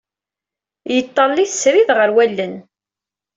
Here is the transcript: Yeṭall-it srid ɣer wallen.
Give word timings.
Yeṭall-it 0.95 1.51
srid 1.61 1.89
ɣer 1.97 2.09
wallen. 2.15 2.53